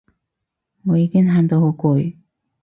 [0.83, 2.15] 我已經喊到好攰